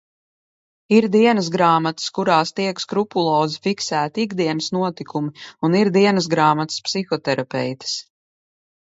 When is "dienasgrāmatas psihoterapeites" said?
5.99-7.95